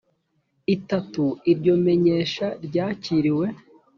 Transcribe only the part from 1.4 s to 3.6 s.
iryo menyesha ryakiriwe